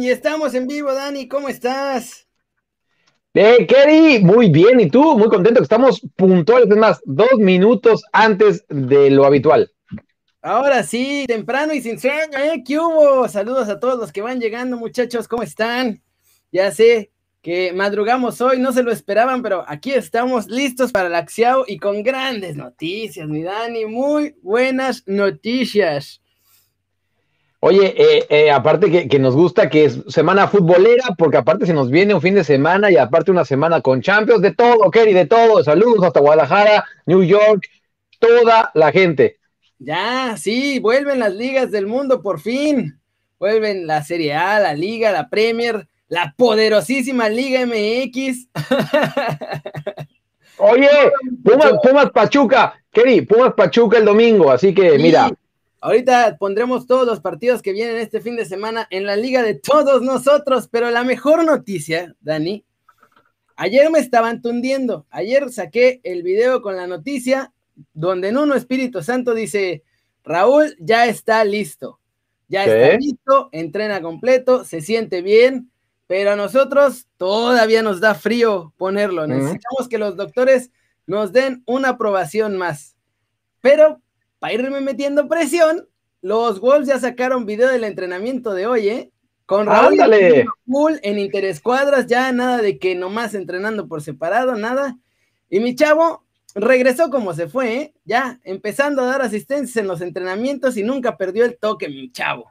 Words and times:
Y 0.00 0.08
estamos 0.08 0.54
en 0.54 0.66
vivo, 0.66 0.94
Dani, 0.94 1.28
¿cómo 1.28 1.50
estás? 1.50 2.26
Eh, 3.34 3.66
Kerry, 3.66 4.20
muy 4.24 4.48
bien, 4.48 4.80
¿y 4.80 4.88
tú? 4.88 5.18
Muy 5.18 5.28
contento 5.28 5.60
que 5.60 5.64
estamos 5.64 6.00
puntuales, 6.16 6.70
es 6.70 6.76
más, 6.78 7.00
dos 7.04 7.34
minutos 7.36 8.02
antes 8.10 8.64
de 8.70 9.10
lo 9.10 9.26
habitual. 9.26 9.70
Ahora 10.40 10.84
sí, 10.84 11.26
temprano 11.28 11.74
y 11.74 11.82
sin 11.82 12.00
sueño, 12.00 12.38
¿eh? 12.38 12.62
¿Qué 12.66 12.78
hubo? 12.78 13.28
Saludos 13.28 13.68
a 13.68 13.78
todos 13.78 13.98
los 13.98 14.10
que 14.10 14.22
van 14.22 14.40
llegando, 14.40 14.78
muchachos, 14.78 15.28
¿cómo 15.28 15.42
están? 15.42 16.02
Ya 16.50 16.70
sé 16.70 17.10
que 17.42 17.74
madrugamos 17.74 18.40
hoy, 18.40 18.58
no 18.58 18.72
se 18.72 18.82
lo 18.82 18.92
esperaban, 18.92 19.42
pero 19.42 19.66
aquí 19.68 19.92
estamos 19.92 20.46
listos 20.46 20.92
para 20.92 21.10
la 21.10 21.26
Xiao 21.26 21.64
y 21.66 21.76
con 21.76 22.02
grandes 22.02 22.56
noticias, 22.56 23.28
mi 23.28 23.42
Dani, 23.42 23.84
muy 23.84 24.34
buenas 24.40 25.02
noticias. 25.06 26.22
Oye, 27.62 27.94
eh, 27.94 28.26
eh, 28.30 28.50
aparte 28.50 29.06
que, 29.06 29.18
nos 29.18 29.36
gusta 29.36 29.68
que 29.68 29.84
es 29.84 30.00
semana 30.08 30.48
futbolera, 30.48 31.14
porque 31.18 31.36
aparte 31.36 31.66
se 31.66 31.74
nos 31.74 31.90
viene 31.90 32.14
un 32.14 32.22
fin 32.22 32.34
de 32.34 32.42
semana 32.42 32.90
y 32.90 32.96
aparte 32.96 33.30
una 33.30 33.44
semana 33.44 33.82
con 33.82 34.00
Champions, 34.00 34.40
de 34.40 34.54
todo, 34.54 34.90
Kerry, 34.90 35.12
de 35.12 35.26
todo. 35.26 35.62
Saludos 35.62 36.02
hasta 36.02 36.20
Guadalajara, 36.20 36.86
New 37.04 37.22
York, 37.22 37.68
toda 38.18 38.70
la 38.72 38.90
gente. 38.92 39.36
Ya, 39.78 40.36
sí, 40.38 40.78
vuelven 40.78 41.18
las 41.18 41.34
ligas 41.34 41.70
del 41.70 41.86
mundo 41.86 42.22
por 42.22 42.40
fin. 42.40 42.98
Vuelven 43.38 43.86
la 43.86 44.02
Serie 44.04 44.34
A, 44.34 44.58
la 44.58 44.72
Liga, 44.72 45.12
la 45.12 45.28
Premier, 45.28 45.86
la 46.08 46.34
poderosísima 46.38 47.28
Liga 47.28 47.66
MX. 47.66 48.48
Oye, 50.56 50.88
Pumas, 51.44 51.72
Pumas 51.82 52.10
Pachuca, 52.10 52.82
Kerry, 52.90 53.20
Pumas 53.20 53.52
Pachuca 53.52 53.98
el 53.98 54.06
domingo, 54.06 54.50
así 54.50 54.74
que 54.74 54.98
mira. 54.98 55.30
Ahorita 55.80 56.36
pondremos 56.38 56.86
todos 56.86 57.06
los 57.06 57.20
partidos 57.20 57.62
que 57.62 57.72
vienen 57.72 57.96
este 57.96 58.20
fin 58.20 58.36
de 58.36 58.44
semana 58.44 58.86
en 58.90 59.06
la 59.06 59.16
liga 59.16 59.42
de 59.42 59.54
todos 59.54 60.02
nosotros, 60.02 60.68
pero 60.70 60.90
la 60.90 61.04
mejor 61.04 61.44
noticia, 61.44 62.14
Dani, 62.20 62.64
ayer 63.56 63.90
me 63.90 63.98
estaban 63.98 64.42
tundiendo. 64.42 65.06
Ayer 65.10 65.50
saqué 65.50 66.00
el 66.04 66.22
video 66.22 66.60
con 66.60 66.76
la 66.76 66.86
noticia 66.86 67.52
donde 67.94 68.28
en 68.28 68.36
uno 68.36 68.54
Espíritu 68.54 69.02
Santo 69.02 69.32
dice, 69.32 69.82
Raúl 70.22 70.76
ya 70.78 71.06
está 71.06 71.42
listo, 71.44 71.98
ya 72.48 72.64
está 72.64 72.98
listo, 72.98 73.48
entrena 73.52 74.02
completo, 74.02 74.64
se 74.64 74.82
siente 74.82 75.22
bien, 75.22 75.70
pero 76.06 76.32
a 76.32 76.36
nosotros 76.36 77.06
todavía 77.16 77.82
nos 77.82 78.00
da 78.00 78.14
frío 78.14 78.74
ponerlo. 78.76 79.26
Necesitamos 79.26 79.88
que 79.88 79.96
los 79.96 80.16
doctores 80.16 80.70
nos 81.06 81.32
den 81.32 81.62
una 81.66 81.90
aprobación 81.90 82.58
más. 82.58 82.96
Pero 83.62 84.00
para 84.40 84.54
irme 84.54 84.80
metiendo 84.80 85.28
presión, 85.28 85.88
los 86.22 86.60
Wolves 86.60 86.88
ya 86.88 86.98
sacaron 86.98 87.46
video 87.46 87.68
del 87.68 87.84
entrenamiento 87.84 88.52
de 88.52 88.66
hoy, 88.66 88.88
¿eh? 88.88 89.12
Con 89.46 89.66
Raúl 89.66 89.98
Full 90.66 90.94
en 91.02 91.18
interescuadras, 91.18 92.06
ya 92.06 92.32
nada 92.32 92.58
de 92.58 92.78
que 92.78 92.94
nomás 92.94 93.34
entrenando 93.34 93.86
por 93.86 94.02
separado, 94.02 94.54
nada. 94.56 94.98
Y 95.48 95.60
mi 95.60 95.74
chavo 95.74 96.24
regresó 96.54 97.10
como 97.10 97.34
se 97.34 97.48
fue, 97.48 97.74
¿eh? 97.74 97.94
Ya 98.04 98.40
empezando 98.44 99.02
a 99.02 99.06
dar 99.06 99.22
asistencias 99.22 99.76
en 99.76 99.86
los 99.86 100.00
entrenamientos 100.00 100.76
y 100.76 100.82
nunca 100.82 101.16
perdió 101.16 101.44
el 101.44 101.58
toque, 101.58 101.88
mi 101.88 102.10
chavo. 102.10 102.50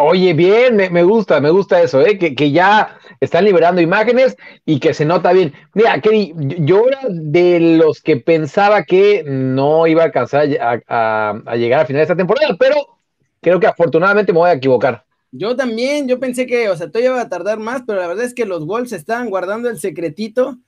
Oye, 0.00 0.32
bien, 0.32 0.76
me, 0.76 1.02
gusta, 1.02 1.40
me 1.40 1.50
gusta 1.50 1.82
eso, 1.82 2.00
¿eh? 2.00 2.16
que, 2.18 2.52
ya 2.52 2.96
están 3.18 3.44
liberando 3.44 3.80
imágenes 3.80 4.36
y 4.64 4.78
que 4.78 4.94
se 4.94 5.04
nota 5.04 5.32
bien. 5.32 5.52
Mira, 5.74 6.00
Kenny, 6.00 6.32
yo 6.36 6.86
era 6.86 7.00
de 7.10 7.58
los 7.58 8.00
que 8.00 8.16
pensaba 8.16 8.84
que 8.84 9.24
no 9.26 9.88
iba 9.88 10.02
a 10.02 10.04
alcanzar 10.04 10.46
a, 10.86 11.56
llegar 11.56 11.80
a 11.80 11.84
final 11.84 11.98
de 11.98 12.02
esta 12.02 12.14
temporada, 12.14 12.54
pero 12.56 12.76
creo 13.40 13.58
que 13.58 13.66
afortunadamente 13.66 14.32
me 14.32 14.38
voy 14.38 14.50
a 14.50 14.52
equivocar. 14.52 15.04
Yo 15.32 15.56
también, 15.56 16.06
yo 16.06 16.20
pensé 16.20 16.46
que, 16.46 16.68
o 16.68 16.76
sea, 16.76 16.86
todavía 16.86 17.10
iba 17.10 17.20
a 17.20 17.28
tardar 17.28 17.58
más, 17.58 17.82
pero 17.84 18.00
la 18.00 18.06
verdad 18.06 18.24
es 18.24 18.34
que 18.34 18.46
los 18.46 18.66
Wolves 18.66 18.92
estaban 18.92 19.28
guardando 19.30 19.68
el 19.68 19.80
secretito. 19.80 20.58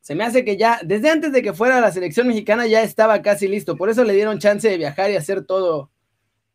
Se 0.00 0.16
me 0.16 0.24
hace 0.24 0.44
que 0.44 0.56
ya, 0.56 0.80
desde 0.82 1.10
antes 1.10 1.30
de 1.30 1.42
que 1.42 1.52
fuera 1.52 1.80
la 1.80 1.92
selección 1.92 2.26
mexicana, 2.26 2.66
ya 2.66 2.82
estaba 2.82 3.22
casi 3.22 3.46
listo. 3.46 3.76
Por 3.76 3.88
eso 3.88 4.02
le 4.02 4.14
dieron 4.14 4.40
chance 4.40 4.68
de 4.68 4.78
viajar 4.78 5.12
y 5.12 5.16
hacer 5.16 5.44
todo, 5.44 5.92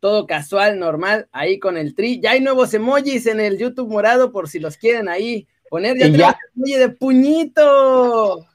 todo 0.04 0.28
casual, 0.28 0.80
normal, 0.80 1.30
ahí 1.32 1.60
con 1.60 1.78
el 1.78 1.96
tri. 1.96 2.20
Ya 2.20 2.32
hay 2.32 2.42
nuevos 2.42 2.74
emojis 2.74 3.26
en 3.26 3.40
el 3.40 3.58
YouTube 3.58 3.90
morado 3.90 4.34
por 4.34 4.50
si 4.50 4.60
los 4.60 4.76
quieren 4.76 5.08
ahí 5.08 5.48
poner. 5.70 5.98
Ya, 5.98 6.08
ya. 6.08 6.38
emoji 6.58 6.74
de 6.74 6.90
puñito. 6.90 8.46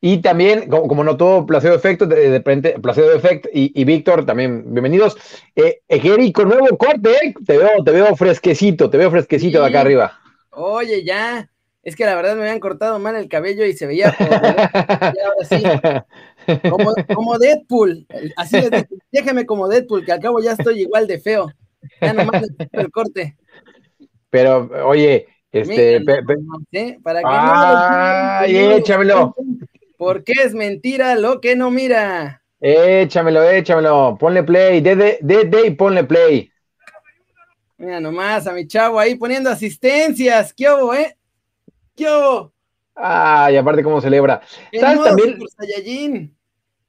Y 0.00 0.22
también, 0.22 0.70
como, 0.70 0.88
como 0.88 1.04
notó 1.04 1.44
Placebo 1.44 1.74
Efecto, 1.74 2.06
de, 2.06 2.16
de 2.16 2.30
repente, 2.30 2.76
Placebo 2.80 3.10
Efecto 3.10 3.50
y, 3.52 3.84
Víctor, 3.84 4.24
también 4.24 4.72
bienvenidos. 4.72 5.18
Eh, 5.54 5.82
eh 5.86 6.32
con 6.32 6.48
nuevo 6.48 6.78
corte, 6.78 7.10
eh, 7.10 7.34
te 7.44 7.58
veo, 7.58 7.84
te 7.84 7.90
veo 7.90 8.16
fresquecito, 8.16 8.88
te 8.88 8.96
veo 8.96 9.10
fresquecito 9.10 9.60
de 9.60 9.68
acá 9.68 9.82
arriba. 9.82 10.18
Oye, 10.48 11.04
ya, 11.04 11.50
es 11.82 11.94
que 11.94 12.06
la 12.06 12.14
verdad 12.14 12.36
me 12.36 12.40
habían 12.40 12.60
cortado 12.60 12.98
mal 12.98 13.16
el 13.16 13.28
cabello 13.28 13.66
y 13.66 13.74
se 13.74 13.86
veía 13.86 14.16
como, 14.16 14.30
ahora 15.52 16.06
como, 17.14 17.38
Deadpool. 17.38 18.06
Así 18.36 18.56
es, 18.56 18.70
déjame 19.10 19.46
como 19.46 19.68
Deadpool, 19.68 20.04
que 20.04 20.12
al 20.12 20.20
cabo 20.20 20.40
ya 20.40 20.52
estoy 20.52 20.80
igual 20.80 21.06
de 21.06 21.20
feo. 21.20 21.50
Ya 22.00 22.12
nomás 22.12 22.42
el 22.72 22.90
corte. 22.90 23.36
Pero, 24.30 24.68
oye, 24.84 25.26
este. 25.52 26.04
Para 27.02 27.20
que 27.20 27.26
Ay, 27.26 28.56
échamelo. 28.56 29.34
Porque 29.96 30.32
es 30.44 30.54
mentira 30.54 31.14
lo 31.14 31.40
que 31.40 31.56
no 31.56 31.70
mira. 31.70 32.42
Échamelo, 32.60 33.42
échamelo. 33.42 34.16
Ponle 34.18 34.42
play. 34.42 34.80
De, 34.80 34.96
de, 34.96 35.18
de, 35.20 35.66
y 35.66 35.70
ponle 35.70 36.04
play. 36.04 36.50
Mira 37.78 38.00
nomás 38.00 38.46
a 38.46 38.52
mi 38.52 38.66
chavo 38.66 38.98
ahí 38.98 39.14
poniendo 39.14 39.50
asistencias. 39.50 40.52
¿Qué 40.52 40.70
hubo, 40.70 40.94
eh? 40.94 41.16
¿Qué 41.94 42.04
hubo? 42.04 42.52
Ay, 42.94 43.56
aparte 43.56 43.82
cómo 43.82 44.00
celebra. 44.00 44.40
¿Sabes 44.78 45.02
también? 45.02 46.35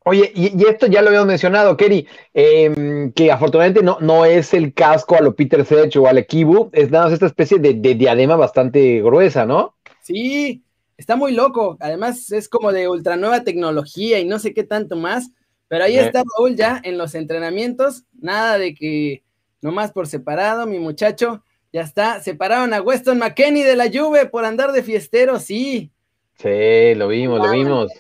Oye, 0.10 0.32
y, 0.34 0.66
esto 0.66 0.88
ya 0.88 1.02
lo 1.02 1.10
habíamos 1.10 1.28
mencionado, 1.28 1.76
Kerry, 1.76 2.08
em, 2.34 3.12
que 3.12 3.30
afortunadamente 3.30 3.84
no, 3.84 3.98
no 4.00 4.24
es 4.24 4.54
el 4.54 4.74
casco 4.74 5.16
a 5.16 5.22
lo 5.22 5.36
Peter 5.36 5.66
Sech 5.66 5.94
o 5.98 6.08
al 6.08 6.18
Equibu, 6.18 6.70
es 6.72 6.90
nada 6.90 7.06
más 7.06 7.14
esta 7.14 7.26
especie 7.26 7.60
de, 7.60 7.74
diadema 7.74 8.38
bastante 8.38 9.02
gruesa, 9.02 9.46
¿no? 9.46 9.76
Sí, 10.02 10.64
está 10.96 11.18
muy 11.18 11.34
loco. 11.34 11.76
Además, 11.82 12.32
es 12.32 12.48
como 12.48 12.72
de 12.72 12.88
ultra 12.88 13.18
nueva 13.18 13.44
tecnología 13.44 14.18
y 14.20 14.24
no 14.24 14.40
sé 14.40 14.54
qué 14.54 14.64
tanto 14.64 14.96
más. 14.96 15.32
Pero 15.68 15.84
ahí 15.84 15.98
está 15.98 16.24
Raúl 16.38 16.56
ya 16.56 16.80
en 16.86 16.98
los 16.98 17.14
entrenamientos. 17.14 18.06
Nada 18.18 18.58
de 18.58 18.74
que 18.76 19.24
nomás 19.62 19.92
por 19.92 20.08
separado, 20.08 20.66
mi 20.68 20.80
muchacho. 20.80 21.44
Ya 21.74 21.82
está. 21.82 22.22
Separaron 22.22 22.74
a 22.74 22.82
Weston 22.82 23.20
McKenney 23.20 23.64
de 23.64 23.76
la 23.76 23.92
Juve 23.92 24.26
por 24.28 24.46
andar 24.46 24.72
de 24.72 24.84
fiestero, 24.84 25.38
sí. 25.38 25.92
Sí, 26.38 26.94
lo 26.96 27.08
vimos, 27.08 27.40
lo 27.40 27.52
vimos. 27.52 27.92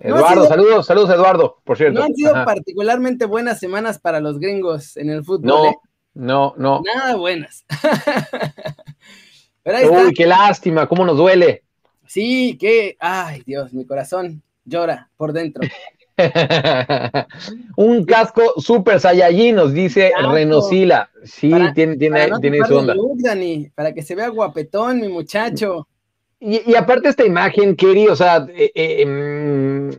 Eduardo, 0.00 0.46
saludos, 0.46 0.86
saludos 0.86 1.10
Eduardo, 1.10 1.62
por 1.64 1.78
cierto. 1.78 1.98
No 1.98 2.04
han 2.04 2.14
sido 2.14 2.34
particularmente 2.44 3.24
buenas 3.24 3.58
semanas 3.58 3.98
para 3.98 4.20
los 4.20 4.38
gringos 4.38 4.98
en 4.98 5.08
el 5.08 5.24
fútbol. 5.24 5.46
No, 5.46 5.66
¿eh? 5.66 5.76
no, 6.12 6.54
no. 6.58 6.82
Nada 6.82 7.16
buenas. 7.16 7.64
Uy, 9.64 10.12
qué 10.14 10.26
lástima, 10.26 10.86
cómo 10.86 11.06
nos 11.06 11.16
duele. 11.16 11.64
Sí, 12.06 12.58
que, 12.60 12.98
ay 13.00 13.42
Dios, 13.46 13.72
mi 13.72 13.86
corazón 13.86 14.42
llora 14.66 15.10
por 15.16 15.32
dentro. 15.32 15.62
Un 17.76 18.04
casco 18.04 18.60
super 18.60 19.00
Saiyajin, 19.00 19.56
nos 19.56 19.72
dice 19.72 20.12
Renosila. 20.30 21.10
Sí, 21.24 21.50
tiene, 21.74 21.96
tiene, 21.96 22.30
tiene 22.42 22.58
su 22.66 22.76
onda. 22.76 22.94
para 23.74 23.94
que 23.94 24.02
se 24.02 24.14
vea 24.14 24.28
guapetón, 24.28 25.00
mi 25.00 25.08
muchacho. 25.08 25.88
Y, 26.38 26.74
aparte 26.74 27.08
esta 27.08 27.24
imagen, 27.24 27.76
Kerry, 27.76 28.08
o 28.08 28.16
sea, 28.16 28.46
eh, 28.54 28.70
eh, 28.74 29.02
em, 29.02 29.90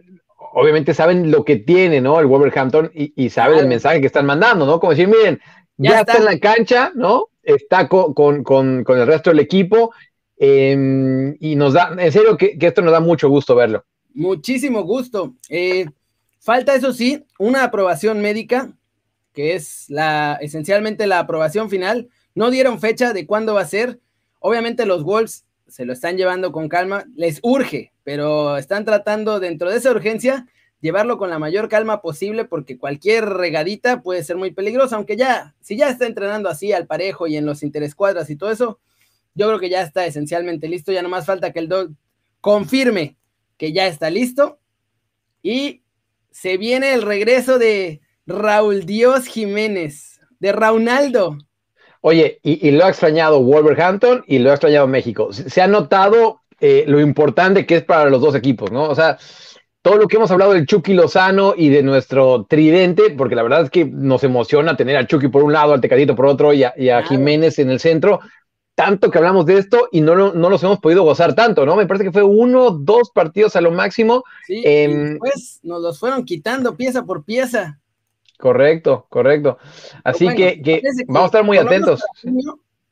obviamente 0.54 0.94
saben 0.94 1.32
lo 1.32 1.44
que 1.44 1.58
tiene, 1.58 2.00
¿no? 2.00 2.20
El 2.20 2.28
Wolverhampton 2.28 2.92
y, 2.94 3.12
y 3.16 3.30
saben 3.30 3.60
el 3.60 3.68
mensaje 3.68 4.00
que 4.02 4.08
están 4.08 4.26
mandando, 4.26 4.66
¿no? 4.66 4.80
Como 4.80 4.92
decir, 4.92 5.08
miren, 5.08 5.40
ya, 5.78 6.00
está. 6.00 6.18
en 6.18 6.26
la 6.26 6.40
cancha, 6.40 6.92
¿no? 6.96 7.28
Está 7.44 7.88
con, 7.88 8.44
el 8.88 9.08
resto 9.08 9.30
del 9.30 9.40
equipo 9.40 9.94
em, 10.38 11.36
y 11.40 11.56
nos 11.56 11.74
da, 11.74 11.96
en 11.98 12.12
serio 12.12 12.38
que, 12.38 12.58
esto 12.60 12.82
nos 12.82 12.92
da 12.92 13.00
mucho 13.00 13.30
gusto 13.30 13.56
verlo. 13.56 13.86
Muchísimo 14.14 14.84
gusto. 14.84 15.36
Eh, 15.50 15.86
falta, 16.40 16.76
eso 16.76 16.94
sí, 16.94 17.26
una 17.40 17.64
aprobación 17.64 18.22
médica, 18.22 18.72
que 19.34 19.56
es 19.56 19.86
la, 19.90 20.38
esencialmente 20.42 21.08
la 21.08 21.20
aprobación 21.20 21.70
final. 21.70 22.10
No 22.36 22.50
dieron 22.52 22.80
fecha 22.80 23.14
de 23.14 23.26
cuándo 23.26 23.54
va 23.54 23.62
a 23.62 23.68
ser. 23.68 24.00
Obviamente 24.40 24.86
los 24.86 25.04
Wolves 25.04 25.46
se 25.68 25.86
lo 25.86 25.94
están 25.94 26.18
llevando 26.18 26.52
con 26.52 26.70
calma, 26.70 27.06
les 27.16 27.40
urge, 27.44 27.94
pero 28.04 28.58
están 28.58 28.86
tratando 28.86 29.40
dentro 29.40 29.70
de 29.70 29.78
esa 29.78 29.92
urgencia 29.92 30.48
llevarlo 30.82 31.18
con 31.18 31.30
la 31.30 31.40
mayor 31.40 31.70
calma 31.70 32.02
posible 32.02 32.46
porque 32.46 32.78
cualquier 32.78 33.26
regadita 33.26 34.02
puede 34.02 34.24
ser 34.24 34.38
muy 34.38 34.52
peligrosa, 34.52 34.96
aunque 34.96 35.18
ya, 35.18 35.56
si 35.60 35.76
ya 35.76 35.90
está 35.90 36.06
entrenando 36.06 36.50
así 36.50 36.72
al 36.72 36.88
parejo 36.88 37.28
y 37.28 37.38
en 37.38 37.46
los 37.46 37.64
interescuadras 37.64 38.30
y 38.30 38.36
todo 38.36 38.52
eso, 38.52 38.80
yo 39.34 39.48
creo 39.48 39.60
que 39.60 39.70
ya 39.70 39.82
está 39.82 40.06
esencialmente 40.06 40.68
listo, 40.68 40.92
ya 40.92 41.02
no 41.02 41.10
más 41.10 41.26
falta 41.26 41.52
que 41.52 41.60
el 41.60 41.68
dog 41.68 41.92
confirme 42.42 43.18
que 43.58 43.74
ya 43.74 43.88
está 43.88 44.10
listo 44.10 44.60
y 45.42 45.84
se 46.32 46.58
viene 46.58 46.94
el 46.94 47.02
regreso 47.02 47.58
de 47.58 48.02
Raúl 48.26 48.86
Dios 48.86 49.26
Jiménez, 49.26 50.20
de 50.40 50.52
Raunaldo. 50.52 51.38
Oye, 52.08 52.40
y, 52.42 52.72
lo 52.72 52.86
ha 52.86 52.88
extrañado 52.88 53.44
Wolverhampton 53.44 54.24
y 54.28 54.40
lo 54.40 54.52
ha 54.52 54.54
extrañado 54.54 54.88
México. 54.88 55.34
Se, 55.34 55.62
ha 55.62 55.68
notado 55.68 56.40
eh, 56.62 56.86
lo 56.88 57.02
importante 57.02 57.66
que 57.66 57.76
es 57.76 57.84
para 57.84 58.10
los 58.10 58.22
dos 58.22 58.34
equipos, 58.34 58.72
¿no? 58.72 58.84
O 58.84 58.96
sea, 58.96 59.18
todo 59.82 59.98
lo 59.98 60.08
que 60.08 60.16
hemos 60.16 60.32
hablado 60.32 60.54
del 60.54 60.66
Chucky 60.66 60.94
Lozano 60.94 61.54
y 61.58 61.68
de 61.68 61.84
nuestro 61.84 62.46
tridente, 62.46 63.10
porque 63.10 63.36
la 63.36 63.44
verdad 63.44 63.64
es 63.64 63.70
que 63.70 63.84
nos 63.84 64.24
emociona 64.24 64.78
tener 64.78 64.96
al 64.96 65.08
Chucky 65.08 65.28
por 65.28 65.44
un 65.44 65.52
lado, 65.52 65.74
al 65.74 65.82
Tecadito 65.82 66.16
por 66.16 66.28
otro 66.28 66.54
y 66.54 66.64
a, 66.64 67.04
Jiménez 67.04 67.60
en 67.60 67.72
el 67.72 67.82
centro. 67.82 68.22
Tanto 68.74 69.12
que 69.12 69.18
hablamos 69.18 69.46
de 69.46 69.58
esto 69.58 69.90
y 69.92 70.00
no, 70.00 70.16
no 70.16 70.50
los 70.50 70.64
hemos 70.64 70.80
podido 70.80 71.04
gozar 71.04 71.36
tanto, 71.36 71.66
¿no? 71.66 71.76
Me 71.76 71.88
parece 71.88 72.06
que 72.06 72.14
fue 72.14 72.24
uno, 72.24 72.72
dos 72.72 73.12
partidos 73.12 73.58
a 73.58 73.62
lo 73.62 73.72
máximo. 73.72 74.24
Sí, 74.46 74.62
después 74.64 75.60
nos 75.62 75.82
los 75.82 76.00
fueron 76.00 76.24
quitando 76.24 76.78
pieza 76.78 77.04
por 77.04 77.26
pieza. 77.26 77.82
Correcto, 78.38 79.08
correcto. 79.10 79.58
Así 80.04 80.28
que, 80.30 80.82
vamos 81.08 81.24
a 81.24 81.26
estar 81.26 81.44
muy 81.44 81.58
atentos. 81.58 82.04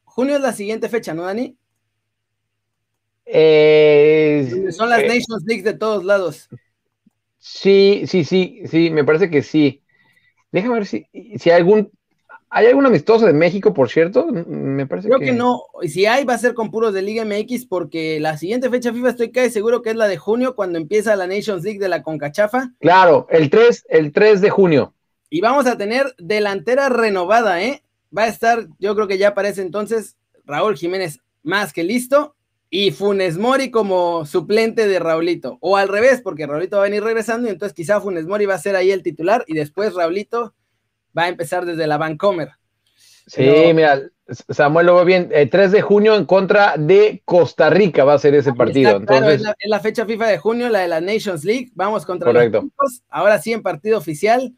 Junio, 0.03 0.35
es 0.35 0.41
la 0.41 0.53
siguiente 0.53 0.89
fecha, 0.89 1.13
¿no, 1.13 1.23
Dani? 1.23 1.55
Eh, 3.25 4.69
Son 4.71 4.89
las 4.89 5.01
eh, 5.01 5.07
Nations 5.07 5.43
League 5.45 5.63
de 5.63 5.73
todos 5.73 6.03
lados. 6.03 6.49
Sí, 7.37 8.03
sí, 8.07 8.23
sí, 8.23 8.63
sí, 8.65 8.89
me 8.89 9.03
parece 9.03 9.29
que 9.29 9.43
sí. 9.43 9.83
Déjame 10.51 10.75
ver 10.75 10.85
si, 10.85 11.05
si 11.37 11.49
hay 11.49 11.57
algún. 11.57 11.91
¿Hay 12.49 12.67
algún 12.67 12.85
amistoso 12.85 13.25
de 13.25 13.33
México, 13.33 13.73
por 13.73 13.89
cierto? 13.89 14.27
Me 14.27 14.87
parece 14.87 15.09
Creo 15.09 15.19
que... 15.19 15.33
no. 15.33 15.63
Y 15.81 15.89
si 15.89 16.05
hay, 16.05 16.23
va 16.23 16.35
a 16.35 16.37
ser 16.37 16.53
con 16.53 16.71
puros 16.71 16.93
de 16.93 17.01
Liga 17.01 17.25
MX, 17.25 17.65
porque 17.65 18.19
la 18.21 18.37
siguiente 18.37 18.69
fecha 18.69 18.93
FIFA 18.93 19.09
estoy 19.09 19.31
casi 19.31 19.49
seguro 19.49 19.81
que 19.81 19.89
es 19.89 19.95
la 19.97 20.07
de 20.07 20.15
junio, 20.15 20.55
cuando 20.55 20.77
empieza 20.77 21.17
la 21.17 21.27
Nations 21.27 21.63
League 21.63 21.79
de 21.79 21.89
la 21.89 22.01
Concachafa. 22.01 22.71
Claro, 22.79 23.27
el 23.29 23.49
3, 23.49 23.87
el 23.89 24.13
3 24.13 24.39
de 24.39 24.49
junio. 24.49 24.93
Y 25.29 25.41
vamos 25.41 25.67
a 25.67 25.77
tener 25.77 26.13
delantera 26.17 26.89
renovada, 26.89 27.61
¿eh? 27.61 27.83
Va 28.15 28.23
a 28.23 28.27
estar, 28.27 28.67
yo 28.79 28.95
creo 28.95 29.07
que 29.07 29.17
ya 29.17 29.33
parece 29.33 29.61
entonces 29.61 30.17
Raúl 30.45 30.77
Jiménez 30.77 31.19
más 31.43 31.73
que 31.73 31.83
listo 31.83 32.35
y 32.69 32.91
Funes 32.91 33.37
Mori 33.37 33.71
como 33.71 34.25
suplente 34.25 34.87
de 34.87 34.99
Raulito. 34.99 35.57
O 35.61 35.77
al 35.77 35.87
revés, 35.87 36.21
porque 36.21 36.47
Raulito 36.47 36.77
va 36.77 36.83
a 36.83 36.89
venir 36.89 37.03
regresando 37.03 37.47
y 37.47 37.51
entonces 37.51 37.75
quizá 37.75 38.01
Funes 38.01 38.25
Mori 38.25 38.45
va 38.45 38.55
a 38.55 38.59
ser 38.59 38.75
ahí 38.75 38.91
el 38.91 39.03
titular 39.03 39.43
y 39.47 39.53
después 39.53 39.93
Raulito 39.93 40.53
va 41.17 41.23
a 41.23 41.29
empezar 41.29 41.65
desde 41.65 41.87
la 41.87 41.97
Vancomer. 41.97 42.49
Sí, 43.27 43.71
mira, 43.73 44.01
Samuel 44.49 44.85
lo 44.85 44.97
ve 44.97 45.05
bien. 45.05 45.29
3 45.29 45.53
eh, 45.53 45.69
de 45.69 45.81
junio 45.81 46.15
en 46.15 46.25
contra 46.25 46.75
de 46.77 47.21
Costa 47.25 47.69
Rica 47.69 48.03
va 48.03 48.13
a 48.13 48.19
ser 48.19 48.35
ese 48.35 48.53
partido. 48.53 48.97
Entonces... 48.97 49.41
es, 49.41 49.69
la, 49.69 49.79
fecha 49.79 50.05
FIFA 50.05 50.27
de 50.27 50.37
junio, 50.37 50.69
la 50.69 50.79
de 50.79 50.87
la 50.87 51.01
Nations 51.01 51.43
League. 51.43 51.71
Vamos 51.73 52.05
contra 52.05 52.31
Correcto. 52.31 52.61
los 52.61 53.03
Ahora 53.09 53.41
sí 53.41 53.53
en 53.53 53.63
partido 53.63 53.97
oficial 53.97 54.53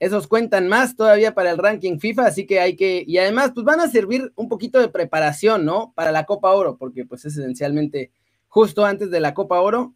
esos 0.00 0.26
cuentan 0.26 0.66
más 0.66 0.96
todavía 0.96 1.34
para 1.34 1.50
el 1.50 1.58
ranking 1.58 1.98
FIFA, 1.98 2.26
así 2.26 2.46
que 2.46 2.58
hay 2.58 2.74
que, 2.74 3.04
y 3.06 3.18
además, 3.18 3.52
pues 3.54 3.64
van 3.64 3.80
a 3.80 3.88
servir 3.88 4.32
un 4.34 4.48
poquito 4.48 4.80
de 4.80 4.88
preparación, 4.88 5.66
¿no? 5.66 5.92
Para 5.94 6.10
la 6.10 6.24
Copa 6.24 6.52
Oro, 6.52 6.78
porque 6.78 7.04
pues 7.04 7.26
es 7.26 7.36
esencialmente 7.36 8.10
justo 8.48 8.86
antes 8.86 9.10
de 9.10 9.20
la 9.20 9.34
Copa 9.34 9.60
Oro. 9.60 9.94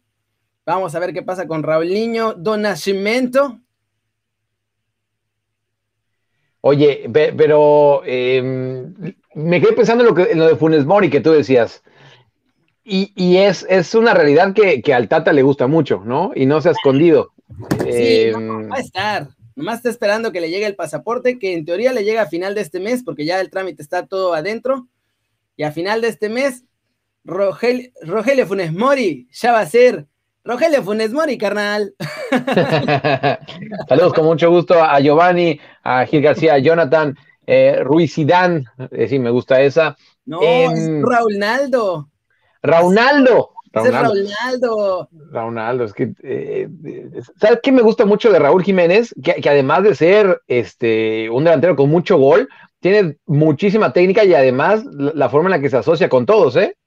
Vamos 0.63 0.93
a 0.93 0.99
ver 0.99 1.11
qué 1.11 1.23
pasa 1.23 1.47
con 1.47 1.63
Raúl 1.63 1.89
Niño, 1.89 2.33
Don 2.33 2.61
Nascimento. 2.61 3.59
Oye, 6.61 7.09
pero 7.11 8.03
em, 8.05 8.93
me 9.33 9.59
quedé 9.59 9.73
pensando 9.73 10.03
en 10.03 10.09
lo, 10.09 10.15
que, 10.15 10.35
lo 10.35 10.47
de 10.47 10.55
Funes 10.55 10.85
Mori 10.85 11.09
que 11.09 11.21
tú 11.21 11.31
decías. 11.31 11.83
Y, 12.83 13.37
es, 13.37 13.65
es, 13.67 13.95
una 13.95 14.13
realidad 14.13 14.53
que, 14.53 14.83
que, 14.83 14.93
al 14.93 15.07
Tata 15.07 15.33
le 15.33 15.41
gusta 15.41 15.65
mucho, 15.65 16.03
¿no? 16.05 16.31
Y 16.35 16.45
no 16.45 16.61
se 16.61 16.69
ha 16.69 16.73
escondido. 16.73 17.31
Sí, 17.83 18.25
em, 18.25 18.69
va 18.71 18.75
a 18.75 18.79
estar. 18.79 19.34
Nomás 19.55 19.77
está 19.77 19.89
esperando 19.89 20.31
que 20.31 20.41
le 20.41 20.49
llegue 20.49 20.65
el 20.65 20.75
pasaporte, 20.75 21.39
que 21.39 21.53
en 21.53 21.65
teoría 21.65 21.93
le 21.93 22.03
llega 22.03 22.23
a 22.23 22.27
final 22.27 22.55
de 22.55 22.61
este 22.61 22.79
mes, 22.79 23.03
porque 23.03 23.25
ya 23.25 23.39
el 23.39 23.49
trámite 23.49 23.81
está 23.81 24.05
todo 24.05 24.33
adentro. 24.33 24.87
Y 25.55 25.63
a 25.63 25.71
final 25.71 26.01
de 26.01 26.09
este 26.09 26.27
mes, 26.29 26.65
Rogelio 27.23 28.45
Funes 28.45 28.73
Mori 28.73 29.27
ya 29.31 29.53
va 29.53 29.61
a 29.61 29.65
ser 29.65 30.05
Rogelio 30.43 30.83
Funes 30.83 31.11
Mori, 31.11 31.37
carnal. 31.37 31.95
Saludos 33.89 34.13
con 34.13 34.25
mucho 34.25 34.49
gusto 34.51 34.83
a 34.83 34.99
Giovanni, 34.99 35.59
a 35.83 36.05
Gil 36.05 36.21
García, 36.21 36.55
a 36.55 36.59
Jonathan, 36.59 37.15
eh, 37.47 37.79
Ruiz 37.81 38.13
Sidán, 38.13 38.65
eh, 38.91 39.07
sí, 39.07 39.19
me 39.19 39.29
gusta 39.29 39.61
esa. 39.61 39.95
No, 40.25 40.41
es 40.41 41.01
Raúl 42.61 42.93
Naldo. 42.93 43.53
Raunaldo. 43.75 44.13
Raunaldo. 44.13 45.09
Raunaldo, 45.31 45.83
es 45.83 45.93
que, 45.93 46.13
eh, 46.23 46.69
¿sabes 47.39 47.59
qué 47.61 47.71
me 47.71 47.81
gusta 47.81 48.05
mucho 48.05 48.31
de 48.31 48.39
Raúl 48.39 48.63
Jiménez? 48.63 49.13
Que, 49.21 49.49
además 49.49 49.83
de 49.83 49.95
ser 49.95 50.41
este, 50.47 51.29
un 51.29 51.43
delantero 51.43 51.75
con 51.75 51.89
mucho 51.89 52.17
gol, 52.17 52.47
tiene 52.79 53.17
muchísima 53.25 53.91
técnica 53.91 54.23
y 54.23 54.33
además 54.33 54.83
la, 54.85 55.29
forma 55.29 55.49
en 55.49 55.51
la 55.51 55.61
que 55.61 55.69
se 55.69 55.77
asocia 55.77 56.07
con 56.07 56.25
todos, 56.25 56.55
¿eh? 56.55 56.77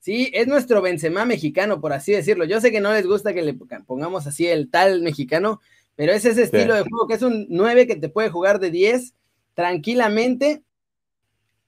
Sí, 0.00 0.30
es 0.34 0.48
nuestro 0.48 0.82
Benzema 0.82 1.24
mexicano, 1.24 1.80
por 1.80 1.92
así 1.92 2.12
decirlo. 2.12 2.44
Yo 2.44 2.60
sé 2.60 2.72
que 2.72 2.80
no 2.80 2.92
les 2.92 3.06
gusta 3.06 3.32
que 3.32 3.42
le 3.42 3.54
pongamos 3.86 4.26
así 4.26 4.48
el 4.48 4.68
tal 4.68 5.00
mexicano, 5.02 5.60
pero 5.94 6.12
es 6.12 6.24
ese 6.24 6.42
estilo 6.42 6.74
de 6.74 6.82
juego 6.82 7.06
que 7.06 7.14
es 7.14 7.22
un 7.22 7.46
9 7.50 7.86
que 7.86 7.96
te 7.96 8.08
puede 8.08 8.30
jugar 8.30 8.58
de 8.58 8.70
10 8.72 9.14
tranquilamente, 9.54 10.62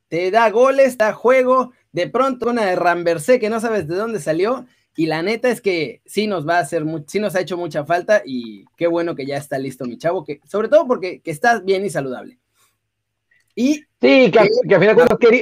te 0.08 0.30
da 0.30 0.50
goles, 0.50 0.98
da 0.98 1.12
juego, 1.12 1.72
de 1.94 2.08
pronto 2.08 2.50
una 2.50 2.66
de 2.66 2.74
Ramversé 2.74 3.38
que 3.38 3.48
no 3.48 3.60
sabes 3.60 3.86
de 3.86 3.94
dónde 3.94 4.20
salió. 4.20 4.66
Y 4.96 5.06
la 5.06 5.22
neta 5.22 5.48
es 5.48 5.60
que 5.60 6.02
sí 6.04 6.26
nos 6.26 6.46
va 6.46 6.58
a 6.58 6.60
hacer, 6.60 6.84
sí 7.06 7.18
nos 7.20 7.34
ha 7.34 7.40
hecho 7.40 7.56
mucha 7.56 7.84
falta 7.84 8.22
y 8.24 8.64
qué 8.76 8.86
bueno 8.86 9.14
que 9.14 9.26
ya 9.26 9.36
está 9.36 9.58
listo 9.58 9.86
mi 9.86 9.96
chavo, 9.96 10.24
que 10.24 10.40
sobre 10.46 10.68
todo 10.68 10.86
porque 10.86 11.20
que 11.20 11.30
está 11.30 11.60
bien 11.60 11.84
y 11.84 11.90
saludable. 11.90 12.38
Y 13.54 13.74
sí, 14.00 14.30
que, 14.30 14.38
al 14.38 14.80
final 14.80 14.96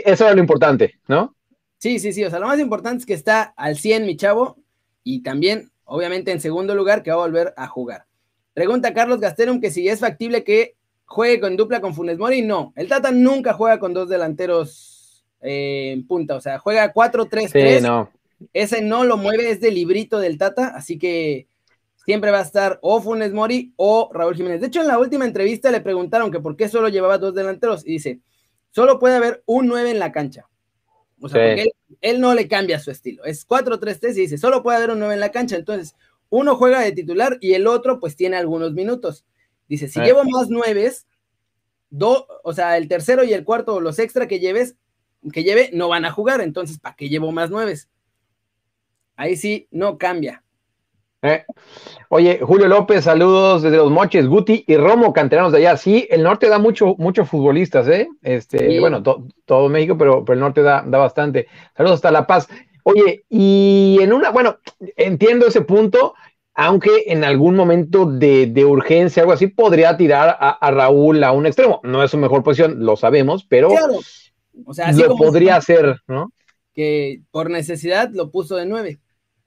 eso 0.04 0.24
era 0.24 0.34
lo 0.34 0.40
importante, 0.40 0.94
¿no? 1.08 1.34
Sí, 1.78 1.98
sí, 1.98 2.12
sí, 2.12 2.24
o 2.24 2.30
sea, 2.30 2.38
lo 2.38 2.46
más 2.46 2.60
importante 2.60 3.00
es 3.00 3.06
que 3.06 3.14
está 3.14 3.42
al 3.56 3.76
100 3.76 4.06
mi 4.06 4.16
chavo 4.16 4.58
y 5.02 5.22
también, 5.22 5.70
obviamente, 5.84 6.32
en 6.32 6.40
segundo 6.40 6.74
lugar, 6.74 7.02
que 7.02 7.10
va 7.10 7.16
a 7.16 7.26
volver 7.26 7.54
a 7.56 7.66
jugar. 7.66 8.04
Pregunta 8.54 8.94
Carlos 8.94 9.20
Gasterum 9.20 9.60
que 9.60 9.70
si 9.70 9.88
es 9.88 10.00
factible 10.00 10.44
que 10.44 10.76
juegue 11.06 11.40
con 11.40 11.56
dupla 11.56 11.80
con 11.80 11.94
Funes 11.94 12.18
Mori. 12.18 12.42
No, 12.42 12.72
el 12.76 12.88
Tata 12.88 13.10
nunca 13.10 13.54
juega 13.54 13.78
con 13.78 13.94
dos 13.94 14.08
delanteros 14.08 14.91
en 15.42 16.06
punta, 16.06 16.36
o 16.36 16.40
sea, 16.40 16.58
juega 16.58 16.92
4-3-3. 16.92 17.82
no. 17.82 18.10
Ese 18.52 18.82
no 18.82 19.04
lo 19.04 19.16
mueve, 19.16 19.50
es 19.50 19.60
del 19.60 19.74
librito 19.74 20.18
del 20.18 20.38
Tata, 20.38 20.72
así 20.74 20.98
que 20.98 21.46
siempre 22.04 22.30
va 22.30 22.40
a 22.40 22.42
estar 22.42 22.78
o 22.82 23.00
Funes 23.00 23.32
Mori 23.32 23.72
o 23.76 24.10
Raúl 24.12 24.34
Jiménez. 24.34 24.60
De 24.60 24.66
hecho, 24.66 24.80
en 24.80 24.88
la 24.88 24.98
última 24.98 25.24
entrevista 25.24 25.70
le 25.70 25.80
preguntaron 25.80 26.30
que 26.30 26.40
por 26.40 26.56
qué 26.56 26.68
solo 26.68 26.88
llevaba 26.88 27.18
dos 27.18 27.34
delanteros 27.34 27.86
y 27.86 27.92
dice, 27.92 28.20
solo 28.70 28.98
puede 28.98 29.16
haber 29.16 29.42
un 29.46 29.66
9 29.68 29.90
en 29.90 29.98
la 29.98 30.12
cancha. 30.12 30.48
O 31.20 31.28
sea, 31.28 31.40
porque 31.40 31.70
él, 32.00 32.20
no 32.20 32.34
le 32.34 32.48
cambia 32.48 32.80
su 32.80 32.90
estilo. 32.90 33.24
Es 33.24 33.46
4-3-3 33.46 34.10
y 34.10 34.20
dice, 34.22 34.38
solo 34.38 34.62
puede 34.62 34.78
haber 34.78 34.90
un 34.90 34.98
9 34.98 35.14
en 35.14 35.20
la 35.20 35.30
cancha. 35.30 35.54
Entonces, 35.54 35.94
uno 36.30 36.56
juega 36.56 36.80
de 36.80 36.92
titular 36.92 37.38
y 37.40 37.54
el 37.54 37.68
otro 37.68 38.00
pues 38.00 38.16
tiene 38.16 38.36
algunos 38.36 38.72
minutos. 38.72 39.24
Dice, 39.68 39.86
si 39.86 40.00
llevo 40.00 40.24
más 40.24 40.48
nueves, 40.48 41.06
o 41.98 42.52
sea, 42.52 42.76
el 42.76 42.88
tercero 42.88 43.22
y 43.22 43.32
el 43.32 43.44
cuarto, 43.44 43.80
los 43.80 44.00
extra 44.00 44.26
que 44.26 44.40
lleves, 44.40 44.74
que 45.30 45.44
lleve 45.44 45.70
no 45.72 45.88
van 45.88 46.04
a 46.04 46.10
jugar, 46.10 46.40
entonces, 46.40 46.78
¿para 46.78 46.96
qué 46.96 47.08
llevo 47.08 47.32
más 47.32 47.50
nueves? 47.50 47.88
Ahí 49.16 49.36
sí, 49.36 49.68
no 49.70 49.98
cambia. 49.98 50.42
Eh. 51.22 51.44
Oye, 52.08 52.40
Julio 52.42 52.66
López, 52.66 53.04
saludos 53.04 53.62
desde 53.62 53.76
los 53.76 53.90
Moches, 53.90 54.26
Guti 54.26 54.64
y 54.66 54.76
Romo, 54.76 55.12
canteranos 55.12 55.52
de 55.52 55.58
allá. 55.58 55.76
Sí, 55.76 56.08
el 56.10 56.24
norte 56.24 56.48
da 56.48 56.58
mucho, 56.58 56.96
muchos 56.98 57.28
futbolistas, 57.28 57.86
¿eh? 57.86 58.08
Este, 58.22 58.80
bueno, 58.80 59.02
todo 59.02 59.68
México, 59.68 59.96
pero, 59.96 60.24
pero 60.24 60.34
el 60.34 60.40
norte 60.40 60.62
da, 60.62 60.82
da 60.84 60.98
bastante. 60.98 61.46
Saludos 61.76 61.96
hasta 61.96 62.10
La 62.10 62.26
Paz. 62.26 62.48
Oye, 62.82 63.24
y 63.28 63.98
en 64.00 64.12
una, 64.12 64.30
bueno, 64.30 64.58
entiendo 64.96 65.46
ese 65.46 65.60
punto, 65.60 66.14
aunque 66.54 67.04
en 67.06 67.24
algún 67.24 67.54
momento 67.54 68.04
de, 68.04 68.64
urgencia, 68.64 69.22
algo 69.22 69.32
así, 69.32 69.46
podría 69.46 69.96
tirar 69.96 70.36
a, 70.38 70.70
Raúl 70.70 71.22
a 71.24 71.32
un 71.32 71.46
extremo. 71.46 71.80
No 71.82 72.02
es 72.02 72.10
su 72.10 72.18
mejor 72.18 72.42
posición, 72.42 72.84
lo 72.84 72.96
sabemos, 72.96 73.44
pero 73.44 73.70
o 74.64 74.74
sea, 74.74 74.88
así 74.88 75.02
lo 75.02 75.16
podría 75.16 75.56
hacer, 75.56 75.96
¿no? 76.06 76.32
Que 76.74 77.22
por 77.30 77.50
necesidad 77.50 78.10
lo 78.12 78.30
puso 78.30 78.56
de 78.56 78.66
nueve. 78.66 79.00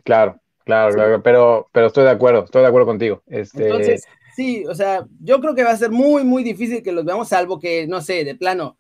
Claro, 0.03 0.41
claro, 0.63 0.93
claro, 0.93 1.23
pero, 1.23 1.67
pero 1.71 1.87
estoy 1.87 2.03
de 2.03 2.11
acuerdo, 2.11 2.43
estoy 2.43 2.61
de 2.61 2.67
acuerdo 2.67 2.87
contigo. 2.87 3.23
Este... 3.27 3.63
Entonces, 3.63 4.03
sí, 4.35 4.65
o 4.65 4.75
sea, 4.75 5.05
yo 5.19 5.39
creo 5.41 5.55
que 5.55 5.63
va 5.63 5.71
a 5.71 5.77
ser 5.77 5.91
muy, 5.91 6.23
muy 6.23 6.43
difícil 6.43 6.83
que 6.83 6.91
los 6.91 7.05
veamos, 7.05 7.29
salvo 7.29 7.59
que, 7.59 7.87
no 7.87 8.01
sé, 8.01 8.23
de 8.23 8.35
plano, 8.35 8.77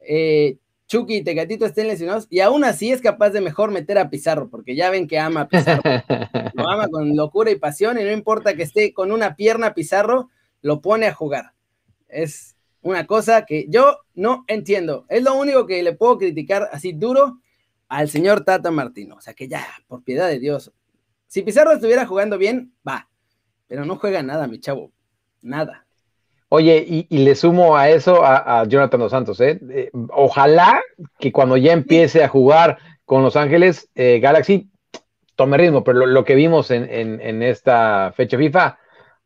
eh, 0.00 0.58
Chucky 0.86 1.16
y 1.16 1.24
Tecatito 1.24 1.64
estén 1.64 1.88
lesionados, 1.88 2.26
y 2.30 2.40
aún 2.40 2.62
así 2.64 2.92
es 2.92 3.00
capaz 3.00 3.30
de 3.30 3.40
mejor 3.40 3.70
meter 3.70 3.98
a 3.98 4.10
Pizarro, 4.10 4.50
porque 4.50 4.76
ya 4.76 4.90
ven 4.90 5.08
que 5.08 5.18
ama 5.18 5.42
a 5.42 5.48
Pizarro. 5.48 5.82
lo 6.54 6.68
ama 6.68 6.88
con 6.88 7.16
locura 7.16 7.50
y 7.50 7.56
pasión, 7.56 7.98
y 7.98 8.04
no 8.04 8.12
importa 8.12 8.54
que 8.54 8.62
esté 8.62 8.92
con 8.92 9.10
una 9.10 9.34
pierna 9.34 9.74
Pizarro, 9.74 10.30
lo 10.60 10.80
pone 10.80 11.06
a 11.06 11.14
jugar. 11.14 11.52
Es, 12.08 12.53
una 12.84 13.06
cosa 13.06 13.44
que 13.44 13.66
yo 13.68 13.98
no 14.14 14.44
entiendo. 14.46 15.06
Es 15.08 15.22
lo 15.22 15.34
único 15.34 15.66
que 15.66 15.82
le 15.82 15.94
puedo 15.94 16.18
criticar 16.18 16.68
así 16.70 16.92
duro 16.92 17.38
al 17.88 18.08
señor 18.08 18.44
Tata 18.44 18.70
Martino. 18.70 19.16
O 19.16 19.20
sea 19.20 19.34
que 19.34 19.48
ya, 19.48 19.66
por 19.88 20.04
piedad 20.04 20.28
de 20.28 20.38
Dios. 20.38 20.70
Si 21.26 21.42
Pizarro 21.42 21.72
estuviera 21.72 22.06
jugando 22.06 22.38
bien, 22.38 22.72
va. 22.86 23.08
Pero 23.66 23.84
no 23.84 23.96
juega 23.96 24.22
nada, 24.22 24.46
mi 24.46 24.60
chavo. 24.60 24.92
Nada. 25.40 25.86
Oye, 26.50 26.84
y, 26.86 27.18
le 27.18 27.34
sumo 27.34 27.76
a 27.76 27.88
eso 27.88 28.24
a, 28.24 28.64
Jonathan 28.68 29.00
Dos 29.00 29.10
Santos, 29.10 29.40
¿eh? 29.40 29.58
¿eh? 29.70 29.90
Ojalá 30.10 30.80
que 31.18 31.32
cuando 31.32 31.56
ya 31.56 31.72
empiece 31.72 32.22
a 32.22 32.28
jugar 32.28 32.78
con 33.04 33.22
Los 33.22 33.34
Ángeles 33.34 33.90
eh, 33.94 34.20
Galaxy 34.20 34.70
tome 35.34 35.56
ritmo, 35.56 35.82
pero 35.82 36.06
lo, 36.06 36.24
que 36.24 36.34
vimos 36.34 36.70
en, 36.70 37.42
esta 37.42 38.12
fecha 38.14 38.38
FIFA, 38.38 38.78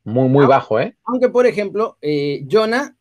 muy, 0.05 0.29
muy 0.29 0.47
bajo, 0.47 0.81
¿eh? 0.81 0.97
Aunque, 1.05 1.29
por 1.29 1.47
ejemplo, 1.47 1.99
eh, 2.01 2.47
Jonah, 2.51 2.97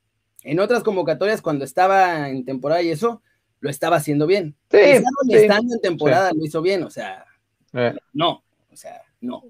en 0.48 0.62
otras 0.62 0.82
convocatorias, 0.82 1.42
cuando 1.42 1.66
estaba 1.66 2.30
en 2.30 2.46
temporada 2.46 2.82
y 2.82 2.90
eso, 2.90 3.22
lo 3.60 3.70
estaba 3.70 3.98
haciendo 3.98 4.26
bien. 4.26 4.56
Sí, 4.72 4.78
estando 4.78 5.74
en 5.76 5.82
temporada 5.82 6.32
lo 6.34 6.44
hizo 6.46 6.62
bien, 6.62 6.84
o 6.84 6.90
sea, 6.90 7.26
eh. 7.74 7.94
no, 8.14 8.44
o 8.72 8.76
sea, 8.76 9.02
no. 9.20 9.44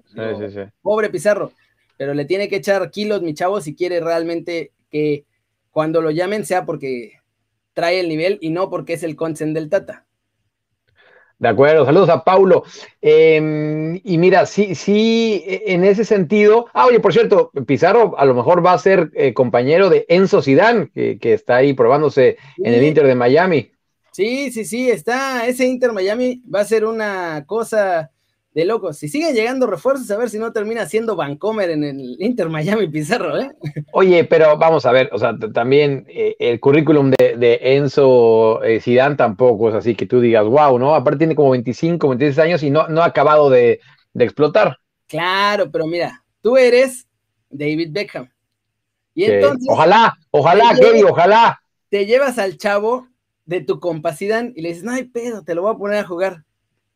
pobre 0.82 1.08
Pizarro, 1.08 1.52
pero 1.96 2.14
le 2.14 2.24
tiene 2.24 2.48
que 2.48 2.56
echar 2.56 2.90
kilos, 2.90 3.22
mi 3.22 3.32
chavo, 3.32 3.60
si 3.60 3.76
quiere 3.76 4.00
realmente 4.00 4.72
que 4.90 5.24
cuando 5.70 6.02
lo 6.02 6.10
llamen 6.10 6.44
sea 6.44 6.66
porque 6.66 7.12
trae 7.74 8.00
el 8.00 8.08
nivel 8.08 8.38
y 8.40 8.50
no 8.50 8.68
porque 8.68 8.94
es 8.94 9.04
el 9.04 9.14
consent 9.14 9.54
del 9.54 9.68
Tata. 9.68 10.04
De 11.38 11.48
acuerdo, 11.48 11.84
saludos 11.84 12.08
a 12.08 12.24
Paulo. 12.24 12.64
Em, 13.00 14.00
y 14.02 14.18
mira, 14.18 14.44
sí, 14.44 14.74
sí, 14.74 15.44
en 15.46 15.84
ese 15.84 16.04
sentido. 16.04 16.66
Ah, 16.74 16.86
oye, 16.86 16.98
por 16.98 17.12
cierto, 17.12 17.52
Pizarro 17.66 18.18
a 18.18 18.24
lo 18.24 18.34
mejor 18.34 18.64
va 18.64 18.72
a 18.72 18.78
ser 18.78 19.10
eh, 19.14 19.32
compañero 19.34 19.88
de 19.88 20.04
Enzo 20.08 20.42
Sidán, 20.42 20.90
que, 20.92 21.18
que, 21.18 21.34
está 21.34 21.56
ahí 21.56 21.74
probándose 21.74 22.38
en 22.56 22.74
el 22.74 22.82
Inter 22.82 23.06
de 23.06 23.14
Miami. 23.14 23.70
Sí, 24.10 24.50
sí, 24.50 24.64
sí, 24.64 24.90
está. 24.90 25.46
Ese 25.46 25.64
Inter 25.64 25.92
Miami 25.92 26.42
va 26.52 26.60
a 26.60 26.64
ser 26.64 26.84
una 26.84 27.44
cosa 27.46 28.10
de 28.58 28.64
locos. 28.64 28.98
Si 28.98 29.06
siguen 29.06 29.36
llegando 29.36 29.68
refuerzos, 29.68 30.10
a 30.10 30.16
ver 30.16 30.30
si 30.30 30.36
no 30.36 30.52
termina 30.52 30.84
siendo 30.84 31.14
Vancomer 31.14 31.70
en 31.70 31.84
el 31.84 32.16
Inter 32.18 32.48
Miami 32.48 32.88
Pizarro, 32.88 33.38
¿eh? 33.38 33.52
Oye, 33.92 34.24
pero 34.24 34.58
vamos 34.58 34.84
a 34.84 34.90
ver, 34.90 35.08
o 35.12 35.18
sea, 35.20 35.38
también 35.54 36.04
eh, 36.08 36.34
el 36.40 36.58
currículum 36.58 37.12
de, 37.12 37.60
Enzo 37.62 38.60
eh, 38.64 38.80
Zidane 38.80 39.14
tampoco 39.14 39.68
es 39.68 39.76
así 39.76 39.94
que 39.94 40.06
tú 40.06 40.20
digas, 40.20 40.44
wow, 40.44 40.76
¿no? 40.76 40.96
Aparte 40.96 41.18
tiene 41.18 41.36
como 41.36 41.50
25, 41.50 42.08
26 42.08 42.38
años 42.40 42.62
y 42.64 42.70
no, 42.70 42.88
no 42.88 43.02
ha 43.02 43.06
acabado 43.06 43.48
de, 43.48 43.78
explotar. 44.18 44.76
Claro, 45.06 45.70
pero 45.70 45.86
mira, 45.86 46.24
tú 46.42 46.56
eres 46.56 47.06
David 47.50 47.90
Beckham. 47.92 48.28
Y 49.14 49.26
entonces. 49.26 49.68
Ojalá, 49.70 50.18
ojalá, 50.32 50.74
Kevin, 50.74 51.04
ojalá. 51.04 51.62
Te 51.90 52.06
llevas 52.06 52.40
al 52.40 52.58
chavo 52.58 53.06
de 53.46 53.60
tu 53.60 53.78
compacidad 53.78 54.46
y 54.52 54.62
le 54.62 54.70
dices, 54.70 54.82
no 54.82 54.90
hay 54.90 55.04
pedo, 55.04 55.44
te 55.44 55.54
lo 55.54 55.62
voy 55.62 55.74
a 55.74 55.78
poner 55.78 55.98
a 55.98 56.08
jugar. 56.08 56.44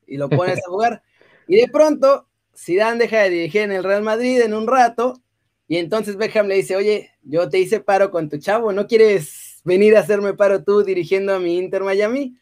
Y 0.09 0.16
lo 0.16 0.28
pones 0.28 0.59
a 0.59 0.62
jugar. 0.69 1.02
Y 1.49 1.56
de 1.56 1.68
pronto, 1.68 2.28
Zidane 2.56 2.99
deja 2.99 3.22
de 3.22 3.30
dirigir 3.30 3.62
en 3.62 3.72
el 3.72 3.84
Real 3.84 4.02
Madrid 4.02 4.40
en 4.40 4.54
un 4.54 4.66
rato, 4.66 5.22
y 5.68 5.78
entonces 5.78 6.16
Beckham 6.16 6.49
le 6.49 6.56
dice, 6.56 6.76
oye, 6.76 7.11
yo 7.22 7.49
te 7.49 7.58
hice 7.58 7.80
paro 7.80 8.11
con 8.11 8.28
tu 8.28 8.38
chavo, 8.38 8.72
¿no 8.72 8.87
quieres 8.87 9.61
venir 9.64 9.96
a 9.96 10.00
hacerme 10.00 10.34
paro 10.34 10.62
tú 10.62 10.82
dirigiendo 10.82 11.34
a 11.34 11.38
mi 11.38 11.56
Inter 11.56 11.82
Miami? 11.82 12.37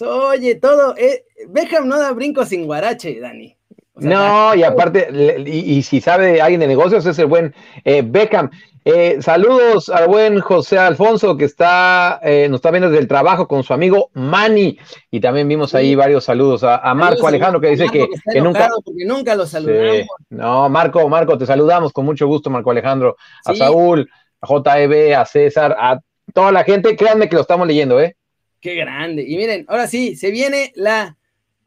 Oye, 0.00 0.56
todo, 0.56 0.96
eh, 0.96 1.24
Beckham 1.48 1.86
no 1.86 1.98
da 1.98 2.12
brinco 2.12 2.44
sin 2.44 2.66
guarache, 2.66 3.20
Dani. 3.20 3.56
No, 3.96 4.54
y 4.54 4.62
aparte, 4.64 5.08
y, 5.46 5.82
si 5.82 6.00
sabe 6.00 6.40
alguien 6.40 6.60
de 6.60 6.66
negocios, 6.66 7.06
es 7.06 7.18
el 7.18 7.26
buen 7.26 7.54
eh, 7.84 8.02
Beckham. 8.04 8.50
Eh, 8.86 9.22
saludos 9.22 9.88
al 9.88 10.08
buen 10.08 10.40
José 10.40 10.76
Alfonso 10.76 11.38
que 11.38 11.46
está, 11.46 12.20
eh, 12.22 12.48
nos 12.50 12.58
está 12.58 12.70
viendo 12.70 12.90
desde 12.90 13.00
el 13.00 13.08
trabajo 13.08 13.48
con 13.48 13.62
su 13.62 13.72
amigo 13.72 14.10
Mani. 14.12 14.78
Y 15.10 15.20
también 15.20 15.48
vimos 15.48 15.74
ahí 15.74 15.94
varios 15.94 16.24
saludos 16.24 16.64
a, 16.64 16.92
Marco 16.94 17.26
Alejandro 17.26 17.60
que 17.60 17.68
dice 17.68 17.86
que, 17.88 18.08
nunca. 18.40 18.68
Porque 18.84 19.04
nunca 19.06 19.34
lo 19.36 19.46
saludamos. 19.46 20.06
No, 20.28 20.68
Marco, 20.68 21.08
Marco, 21.08 21.38
te 21.38 21.46
saludamos 21.46 21.92
con 21.92 22.04
mucho 22.04 22.26
gusto, 22.26 22.50
Marco 22.50 22.72
Alejandro. 22.72 23.16
A 23.44 23.54
Saúl, 23.54 24.10
a 24.40 24.46
JEB, 24.46 25.14
a 25.14 25.24
César, 25.24 25.74
a 25.78 26.00
toda 26.34 26.52
la 26.52 26.64
gente. 26.64 26.96
Créanme 26.96 27.28
que 27.28 27.36
lo 27.36 27.42
estamos 27.42 27.66
leyendo, 27.66 28.00
¿eh? 28.00 28.16
Qué 28.60 28.74
grande. 28.74 29.24
Y 29.26 29.36
miren, 29.36 29.64
ahora 29.68 29.86
sí, 29.86 30.16
se 30.16 30.30
viene 30.30 30.72
la 30.74 31.16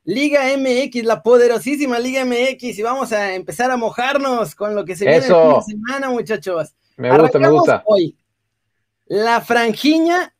Liga 0.07 0.43
MX, 0.57 1.03
la 1.03 1.21
poderosísima 1.21 1.99
Liga 1.99 2.23
MX, 2.23 2.79
y 2.79 2.81
vamos 2.81 3.11
a 3.11 3.35
empezar 3.35 3.69
a 3.71 3.75
mojarnos 3.75 4.55
con 4.55 4.73
lo 4.73 4.85
que 4.85 4.95
se 4.95 5.03
viene 5.03 5.19
esta 5.19 5.61
semana, 5.63 6.09
muchachos. 6.09 6.73
Me 6.95 7.15
gusta, 7.17 7.37
me 7.37 7.49
gusta. 7.49 7.83
Hoy. 7.85 8.15
La 9.07 9.41
franjiña 9.41 10.33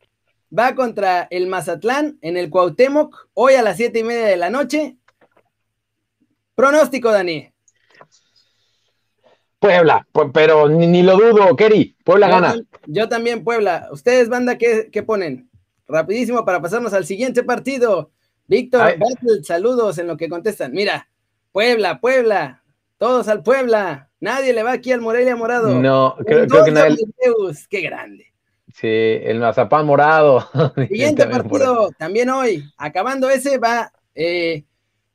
va 0.57 0.73
contra 0.73 1.27
el 1.31 1.47
Mazatlán 1.47 2.17
en 2.21 2.37
el 2.37 2.49
Cuauhtémoc, 2.49 3.27
hoy 3.33 3.55
a 3.55 3.61
las 3.61 3.75
siete 3.75 3.99
y 3.99 4.03
media 4.05 4.27
de 4.27 4.37
la 4.37 4.49
noche. 4.49 4.95
Pronóstico, 6.55 7.11
Dani. 7.11 7.51
Puebla, 9.59 10.07
pero 10.33 10.69
ni, 10.69 11.03
lo 11.03 11.17
dudo, 11.17 11.53
Kerry. 11.57 11.97
Puebla 12.05 12.29
gana. 12.29 12.55
Yo 12.85 13.09
también, 13.09 13.43
Puebla. 13.43 13.89
Ustedes, 13.91 14.29
banda, 14.29 14.57
¿qué, 14.57 15.03
ponen? 15.05 15.49
Rapidísimo 15.89 16.45
para 16.45 16.61
pasarnos 16.61 16.93
al 16.93 17.05
siguiente 17.05 17.43
partido. 17.43 18.11
Víctor, 18.47 18.95
saludos 19.43 19.97
en 19.97 20.07
lo 20.07 20.17
que 20.17 20.29
contestan. 20.29 20.71
Mira, 20.71 21.09
Puebla, 21.51 21.99
Puebla, 21.99 22.63
todos 22.97 23.27
al 23.27 23.43
Puebla. 23.43 24.09
Nadie 24.19 24.53
le 24.53 24.63
va 24.63 24.71
aquí 24.71 24.91
al 24.91 25.01
Morelia 25.01 25.35
Morado. 25.35 25.75
No, 25.79 26.15
creo, 26.25 26.47
que 26.47 26.71
nadie. 26.71 26.97
Qué 27.69 27.81
grande. 27.81 28.33
Sí, 28.73 28.87
el 28.87 29.39
Mazapán 29.39 29.85
Morado. 29.85 30.47
Siguiente 30.87 31.27
partido, 31.27 31.89
también 31.97 32.29
hoy. 32.29 32.63
Acabando 32.77 33.29
ese, 33.29 33.57
va 33.57 33.91
eh, 34.15 34.65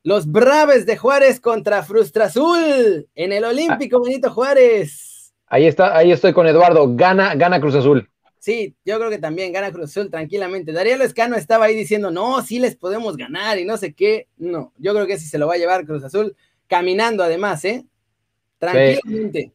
los 0.04 0.30
Braves 0.30 0.84
de 0.86 0.96
Juárez 0.96 1.40
contra 1.40 1.82
Frustra 1.82 2.26
Azul 2.26 3.08
en 3.14 3.32
el 3.32 3.44
Olímpico 3.44 3.98
ah. 3.98 4.00
Benito 4.04 4.30
Juárez. 4.30 5.32
Ahí 5.46 5.66
está, 5.66 5.96
ahí 5.96 6.12
estoy 6.12 6.32
con 6.32 6.46
Eduardo. 6.46 6.94
Gana, 6.94 7.34
gana 7.34 7.60
Cruz 7.60 7.74
Azul. 7.74 8.08
Sí, 8.42 8.75
yo 8.84 8.99
creo 8.99 9.08
que 9.08 9.18
también 9.18 9.52
gana 9.52 9.70
Cruz 9.70 9.90
Azul 9.90 10.11
tranquilamente. 10.11 10.72
Darío 10.72 11.00
Escano 11.00 11.37
estaba 11.37 11.66
ahí 11.66 11.76
diciendo, 11.76 12.11
no, 12.11 12.42
sí 12.42 12.58
les 12.58 12.75
podemos 12.75 13.16
ganar 13.16 13.56
y 13.61 13.64
no 13.64 13.76
sé 13.76 13.92
qué. 13.94 14.26
No, 14.37 14.72
yo 14.78 14.92
creo 14.94 15.06
que 15.06 15.16
sí 15.16 15.26
se 15.26 15.38
lo 15.38 15.46
va 15.46 15.54
a 15.54 15.58
llevar 15.58 15.87
Cruz 15.87 16.02
Azul, 16.02 16.34
caminando 16.66 17.22
además, 17.22 17.64
¿eh? 17.64 17.84
Tranquilamente. 18.58 19.52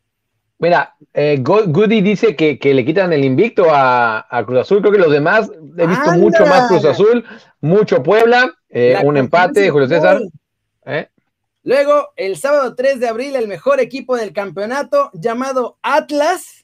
Mira, 0.58 0.96
eh, 1.13 1.38
Goody 1.41 2.00
dice 2.00 2.34
que, 2.38 2.58
le 2.62 2.86
quitan 2.86 3.12
el 3.12 3.25
invicto 3.25 3.65
a, 3.70 4.25
Cruz 4.46 4.60
Azul. 4.60 4.79
Creo 4.79 4.94
que 4.94 5.00
los 5.00 5.12
demás 5.12 5.51
he 5.77 5.86
visto 5.86 6.13
mucho 6.13 6.46
más 6.46 6.70
Cruz 6.70 6.86
Azul, 6.86 7.25
mucho 7.60 8.01
Puebla, 8.01 8.53
eh, 8.70 8.98
un 9.03 9.17
empate, 9.17 9.70
Julio 9.70 9.89
César. 9.89 10.22
¿eh? 10.86 11.10
Luego, 11.63 12.13
el 12.15 12.38
sábado 12.38 12.74
3 12.74 13.01
de 13.01 13.10
abril, 13.10 13.36
el 13.36 13.50
mejor 13.50 13.82
equipo 13.82 14.15
del 14.15 14.32
campeonato, 14.32 15.12
llamado 15.13 15.77
Atlas, 15.82 16.57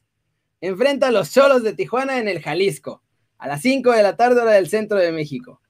enfrenta 0.63 1.07
a 1.07 1.11
los 1.11 1.31
Cholos 1.31 1.61
de 1.61 1.73
Tijuana 1.73 2.19
en 2.19 2.29
el 2.29 2.41
Jalisco, 2.41 3.03
a 3.37 3.47
las 3.49 3.61
5 3.61 3.91
de 3.91 4.01
la 4.01 4.15
tarde, 4.15 4.41
hora 4.41 4.53
del 4.53 4.69
centro 4.69 4.97
de 4.97 5.11
México. 5.11 5.61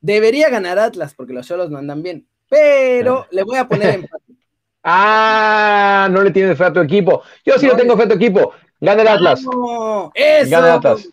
Debería 0.00 0.50
ganar 0.50 0.80
Atlas, 0.80 1.14
porque 1.14 1.32
los 1.32 1.46
Cholos 1.46 1.70
no 1.70 1.78
andan 1.78 2.02
bien, 2.02 2.26
pero 2.48 3.26
le 3.30 3.44
voy 3.44 3.56
a 3.56 3.68
poner 3.68 3.94
empate. 3.94 4.24
Ah, 4.82 6.08
no 6.10 6.22
le 6.22 6.30
tienes 6.30 6.56
fe 6.56 6.64
a 6.64 6.72
tu 6.72 6.80
equipo. 6.80 7.22
Yo 7.44 7.58
sí 7.58 7.66
no, 7.66 7.74
le 7.74 7.78
tengo 7.82 7.98
fe 7.98 8.04
a 8.04 8.08
tu 8.08 8.14
equipo. 8.14 8.54
Gana 8.80 9.02
el 9.02 9.08
Atlas. 9.08 9.40
eso. 9.40 10.50
Gana 10.50 10.66
el 10.68 10.72
Atlas. 10.72 11.08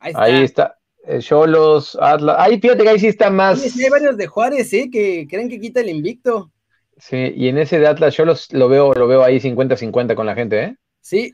Ahí 0.00 0.42
está. 0.42 0.76
Cholos, 1.20 1.96
Atlas. 2.00 2.34
Ahí 2.36 2.60
fíjate 2.60 2.82
que 2.82 2.88
ahí 2.88 2.98
sí 2.98 3.06
está 3.06 3.30
más. 3.30 3.60
Sí, 3.60 3.84
hay 3.84 3.90
varios 3.90 4.16
de 4.16 4.26
Juárez, 4.26 4.72
¿eh? 4.72 4.90
Que 4.90 5.28
creen 5.30 5.48
que 5.48 5.60
quita 5.60 5.82
el 5.82 5.90
invicto. 5.90 6.50
Sí, 6.98 7.32
y 7.36 7.46
en 7.46 7.58
ese 7.58 7.78
de 7.78 7.86
Atlas, 7.86 8.16
yo 8.16 8.24
lo 8.24 8.68
veo, 8.68 8.92
lo 8.92 9.06
veo 9.06 9.22
ahí 9.22 9.38
50-50 9.38 10.16
con 10.16 10.26
la 10.26 10.34
gente, 10.34 10.60
¿eh? 10.60 10.76
Sí. 11.00 11.32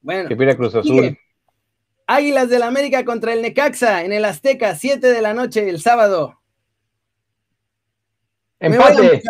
Bueno. 0.00 0.28
Que 0.28 0.36
pide 0.36 0.56
Cruz 0.56 0.74
Azul. 0.74 1.18
Águilas 2.06 2.48
del 2.48 2.62
América 2.62 3.04
contra 3.04 3.32
el 3.32 3.42
Necaxa 3.42 4.04
en 4.04 4.12
el 4.12 4.24
Azteca, 4.24 4.74
7 4.74 5.12
de 5.12 5.22
la 5.22 5.34
noche 5.34 5.68
el 5.68 5.80
sábado. 5.80 6.40
Empate. 8.58 9.22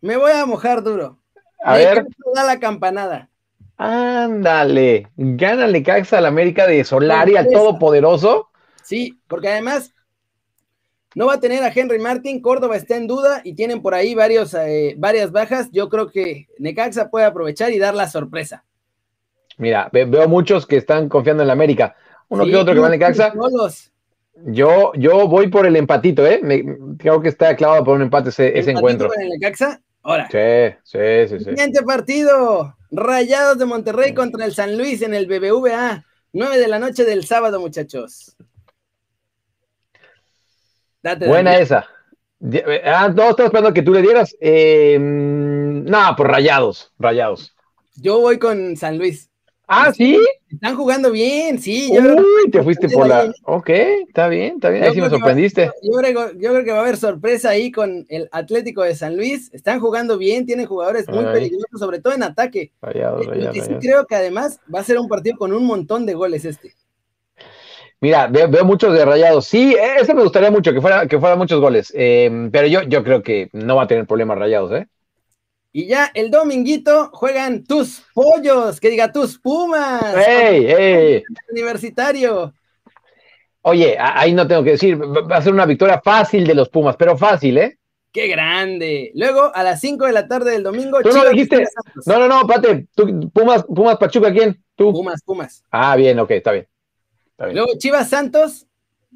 Me 0.00 0.16
voy 0.16 0.32
a 0.32 0.46
mojar 0.46 0.82
duro. 0.82 1.18
A 1.64 1.76
ver. 1.76 2.06
Da 2.34 2.44
la 2.44 2.58
campanada. 2.58 3.28
Ándale, 3.76 5.08
gánale 5.16 5.82
Caxa 5.82 6.18
al 6.18 6.26
América 6.26 6.66
de 6.66 6.84
Solari, 6.84 7.36
al 7.36 7.50
todopoderoso. 7.50 8.50
Sí, 8.84 9.18
porque 9.26 9.48
además 9.48 9.92
no 11.14 11.26
va 11.26 11.34
a 11.34 11.40
tener 11.40 11.62
a 11.64 11.72
Henry 11.74 11.98
Martin, 11.98 12.40
Córdoba 12.40 12.76
está 12.76 12.96
en 12.96 13.08
duda 13.08 13.40
y 13.44 13.54
tienen 13.54 13.82
por 13.82 13.94
ahí 13.94 14.14
varios, 14.14 14.54
eh, 14.54 14.94
varias 14.98 15.32
bajas. 15.32 15.68
Yo 15.72 15.88
creo 15.88 16.10
que 16.10 16.46
Necaxa 16.58 17.10
puede 17.10 17.26
aprovechar 17.26 17.72
y 17.72 17.78
dar 17.78 17.94
la 17.94 18.08
sorpresa. 18.08 18.64
Mira, 19.62 19.88
veo 19.92 20.28
muchos 20.28 20.66
que 20.66 20.76
están 20.76 21.08
confiando 21.08 21.44
en 21.44 21.46
la 21.46 21.52
América. 21.52 21.94
Uno 22.28 22.44
que 22.44 22.56
otro 22.56 22.74
que 22.74 22.80
va 22.80 22.88
a 22.88 22.90
Necaxa. 22.90 23.32
Yo, 24.46 24.92
yo 24.94 25.28
voy 25.28 25.48
por 25.48 25.66
el 25.66 25.76
empatito, 25.76 26.26
¿eh? 26.26 26.40
creo 26.98 27.20
que 27.20 27.28
está 27.28 27.54
clavado 27.54 27.84
por 27.84 27.94
un 27.94 28.02
empate 28.02 28.30
ese, 28.30 28.58
ese 28.58 28.70
encuentro. 28.70 29.10
el 29.14 29.28
Necaxa? 29.28 29.80
Ahora. 30.02 30.26
Sí, 30.32 30.74
sí, 30.82 31.28
sí, 31.28 31.38
sí. 31.38 31.44
Siguiente 31.44 31.82
partido. 31.82 32.74
Rayados 32.90 33.58
de 33.58 33.66
Monterrey 33.66 34.14
contra 34.14 34.46
el 34.46 34.54
San 34.54 34.76
Luis 34.76 35.02
en 35.02 35.14
el 35.14 35.26
BBVA. 35.26 36.04
9 36.32 36.58
de 36.58 36.66
la 36.66 36.78
noche 36.78 37.04
del 37.04 37.24
sábado, 37.24 37.60
muchachos. 37.60 38.34
Buena 41.26 41.58
esa. 41.58 41.86
Ah, 42.84 43.12
no, 43.14 43.30
estaba 43.30 43.46
esperando 43.46 43.72
que 43.72 43.82
tú 43.82 43.92
le 43.92 44.02
dieras. 44.02 44.34
Eh, 44.40 44.98
no, 44.98 46.16
por 46.16 46.28
rayados, 46.28 46.90
rayados. 46.98 47.54
Yo 47.94 48.18
voy 48.18 48.38
con 48.38 48.76
San 48.76 48.98
Luis. 48.98 49.31
Ah, 49.74 49.92
sí. 49.92 50.18
Están 50.50 50.76
jugando 50.76 51.10
bien, 51.10 51.58
sí. 51.58 51.90
Uy, 51.90 52.50
te 52.50 52.62
fuiste 52.62 52.88
por 52.90 53.08
la. 53.08 53.32
Ok, 53.44 53.70
está 53.70 54.28
bien, 54.28 54.56
está 54.56 54.68
bien. 54.68 54.84
Ahí 54.84 54.92
sí 54.92 55.00
me 55.00 55.08
sorprendiste. 55.08 55.70
yo, 55.82 55.92
creo, 55.98 56.32
yo, 56.32 56.50
creo, 56.50 56.64
que 56.64 56.72
va 56.72 56.78
a 56.78 56.82
haber 56.82 56.98
sorpresa 56.98 57.48
ahí 57.48 57.72
con 57.72 58.04
el 58.10 58.28
Atlético 58.32 58.82
de 58.82 58.94
San 58.94 59.16
Luis. 59.16 59.50
Están 59.54 59.80
jugando 59.80 60.18
bien, 60.18 60.44
tienen 60.44 60.66
jugadores 60.66 61.08
muy 61.08 61.24
peligrosos, 61.24 61.80
sobre 61.80 62.00
todo 62.00 62.12
en 62.12 62.22
ataque. 62.22 62.70
Rayados, 62.82 63.26
rayados, 63.26 63.56
sí 63.56 63.74
creo 63.80 64.06
que 64.06 64.14
además 64.14 64.60
va 64.72 64.80
a 64.80 64.84
ser 64.84 64.98
un 64.98 65.08
partido 65.08 65.38
con 65.38 65.52
un 65.52 65.64
montón 65.64 66.04
de 66.04 66.14
goles 66.14 66.44
este. 66.44 66.74
Mira, 68.00 68.26
veo, 68.26 68.64
muchos 68.64 68.92
de 68.92 69.04
rayados. 69.04 69.46
Sí, 69.46 69.76
ese 69.98 70.12
me 70.12 70.22
gustaría 70.22 70.50
mucho, 70.50 70.72
que 70.72 70.80
fuera, 70.80 71.06
que 71.06 71.18
fuera 71.18 71.36
muchos 71.36 71.60
goles. 71.60 71.92
Em, 71.94 72.50
pero 72.50 72.66
yo, 72.66 72.82
yo 72.82 73.04
creo 73.04 73.22
que 73.22 73.48
no 73.52 73.76
va 73.76 73.84
a 73.84 73.86
tener 73.86 74.06
problemas 74.06 74.38
rayados, 74.38 74.72
¿eh? 74.72 74.86
Y 75.72 75.86
ya 75.86 76.10
el 76.12 76.30
dominguito 76.30 77.10
juegan 77.14 77.64
tus 77.64 78.02
pollos, 78.12 78.78
que 78.78 78.90
diga 78.90 79.10
tus 79.10 79.38
pumas. 79.38 80.02
¡Ey, 80.28 80.66
ey! 80.66 81.24
Universitario. 81.50 82.52
Oye, 83.62 83.96
ahí 83.98 84.34
no 84.34 84.46
tengo 84.46 84.64
que 84.64 84.72
decir, 84.72 85.00
va 85.00 85.36
a 85.36 85.42
ser 85.42 85.52
una 85.52 85.66
victoria 85.66 86.00
fácil 86.04 86.46
de 86.46 86.54
los 86.54 86.68
Pumas, 86.68 86.96
pero 86.96 87.16
fácil, 87.16 87.58
¿eh? 87.58 87.78
¡Qué 88.10 88.26
grande! 88.26 89.12
Luego, 89.14 89.54
a 89.54 89.62
las 89.62 89.80
5 89.80 90.04
de 90.04 90.12
la 90.12 90.26
tarde 90.26 90.50
del 90.50 90.64
domingo. 90.64 91.00
¿Tú 91.00 91.10
no 91.10 91.24
dijiste? 91.30 91.64
No, 92.04 92.18
no, 92.18 92.28
no, 92.28 92.46
Pate. 92.46 92.88
Pumas, 93.32 93.64
Pumas 93.64 93.96
Pachuca, 93.96 94.32
¿quién? 94.32 94.62
¿Tú? 94.74 94.92
Pumas, 94.92 95.22
Pumas. 95.22 95.64
Ah, 95.70 95.96
bien, 95.96 96.18
ok, 96.18 96.32
está 96.32 96.52
bien. 96.52 96.68
está 97.30 97.46
bien. 97.46 97.56
Luego, 97.56 97.78
Chivas 97.78 98.10
Santos. 98.10 98.66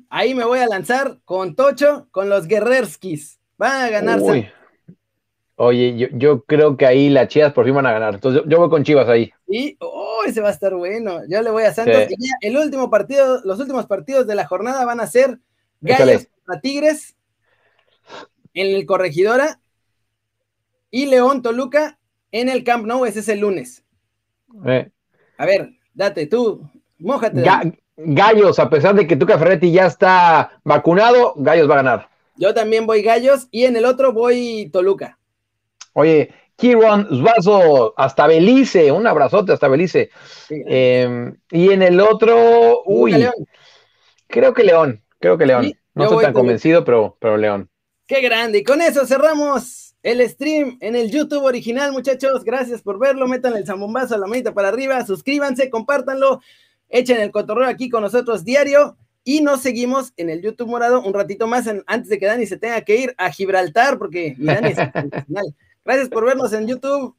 Ahí 0.08 0.34
me 0.34 0.44
voy 0.44 0.60
a 0.60 0.66
lanzar 0.66 1.18
con 1.25 1.56
Tocho, 1.56 2.06
con 2.10 2.28
los 2.28 2.46
Guerrerskis. 2.46 3.40
Van 3.58 3.82
a 3.82 3.90
ganar 3.90 4.20
Oye, 5.58 6.10
yo, 6.12 6.44
creo 6.44 6.76
que 6.76 6.84
ahí 6.84 7.08
las 7.08 7.28
Chivas 7.28 7.54
por 7.54 7.64
fin 7.64 7.75
van 7.75 7.86
a 7.86 7.92
ganar. 7.92 8.14
Entonces 8.14 8.42
yo, 8.46 8.58
voy 8.58 8.68
con 8.68 8.84
Chivas 8.84 9.08
ahí. 9.08 9.32
Y 9.48 9.76
oh, 9.80 10.20
ese 10.26 10.42
va 10.42 10.48
a 10.48 10.52
estar 10.52 10.75
bueno. 10.75 11.22
Yo 11.28 11.40
le 11.40 11.50
voy 11.50 11.64
a 11.64 11.72
Santos. 11.72 12.08
Y 12.10 12.46
el 12.46 12.56
último 12.58 12.90
partido, 12.90 13.40
los 13.42 13.58
últimos 13.58 13.86
partidos 13.86 14.26
de 14.26 14.34
la 14.34 14.46
jornada 14.46 14.84
van 14.84 15.00
a 15.00 15.06
ser 15.06 15.38
Gallos 15.80 16.26
contra 16.26 16.60
Tigres 16.60 17.16
en 18.52 18.75
el 18.75 18.84
Corregidora 18.84 19.60
y 20.90 21.06
León 21.06 21.40
Toluca 21.40 21.98
en 22.32 22.50
el 22.50 22.62
Camp 22.62 22.86
Nou. 22.86 23.06
Ese 23.06 23.20
es 23.20 23.28
el 23.28 23.40
lunes. 23.40 23.82
Eh. 24.66 24.90
A 25.38 25.46
ver, 25.46 25.70
date 25.94 26.26
tú, 26.26 26.68
mójate. 26.98 27.42
gallos, 27.96 28.58
a 28.58 28.68
pesar 28.68 28.94
de 28.94 29.06
que 29.06 29.16
Tuca 29.16 29.38
Ferretti 29.38 29.72
ya 29.72 29.86
está 29.86 30.60
vacunado, 30.64 31.34
Gallos 31.36 31.68
va 31.68 31.75
a 31.75 31.82
ganar. 31.82 32.08
Yo 32.36 32.52
también 32.52 32.86
voy 32.86 33.02
Gallos 33.02 33.48
y 33.50 33.64
en 33.64 33.76
el 33.76 33.86
otro 33.86 34.12
voy 34.12 34.68
Toluca. 34.70 35.18
Oye, 35.98 36.30
Kiron 36.56 37.08
Zuazo, 37.08 37.94
hasta 37.96 38.26
Belice, 38.26 38.92
un 38.92 39.06
abrazote 39.06 39.52
hasta 39.52 39.66
Belice. 39.66 40.10
Em, 40.50 41.34
y 41.50 41.70
en 41.70 41.80
el 41.80 41.98
otro, 42.00 42.82
uy, 42.84 43.26
creo 44.26 44.52
que 44.52 44.62
León, 44.62 45.02
creo 45.18 45.38
que 45.38 45.46
León. 45.46 45.72
No 45.94 46.04
estoy 46.04 46.24
tan 46.24 46.34
convencido, 46.34 46.84
pero, 46.84 47.16
pero 47.18 47.38
León. 47.38 47.70
Qué 48.06 48.20
grande. 48.20 48.58
Y 48.58 48.62
con 48.62 48.82
eso 48.82 49.06
cerramos 49.06 49.96
el 50.02 50.20
stream 50.28 50.76
en 50.82 50.96
el 50.96 51.10
YouTube 51.10 51.44
original, 51.44 51.92
muchachos. 51.92 52.44
Gracias 52.44 52.82
por 52.82 52.98
verlo. 52.98 53.26
Metan 53.26 53.56
el 53.56 53.64
zambombazo 53.64 54.16
a 54.16 54.18
la 54.18 54.26
manita 54.26 54.52
para 54.52 54.68
arriba. 54.68 55.02
Suscríbanse, 55.06 55.71
compártanlo. 55.71 56.42
Echen 56.90 57.23
el 57.23 57.30
cotorreo 57.30 57.68
aquí 57.68 57.88
con 57.88 58.02
nosotros 58.02 58.44
diario. 58.44 58.99
Y 59.25 59.40
nos 59.40 59.62
seguimos 59.62 60.12
en 60.18 60.28
el 60.28 60.42
YouTube 60.42 60.68
morado 60.68 61.00
un 61.00 61.14
ratito 61.14 61.47
más 61.47 61.66
antes 61.86 62.10
de 62.10 62.18
que 62.18 62.26
Dani 62.26 62.44
se 62.44 62.58
tenga 62.58 62.82
que 62.82 62.97
ir 62.97 63.14
a 63.16 63.32
Gibraltar, 63.32 63.97
porque 63.99 64.36
Dani 64.36 64.68
es 64.68 64.76
Gracias 65.86 66.08
por 66.08 66.25
vernos 66.25 66.52
en 66.52 66.66
YouTube. 66.66 67.14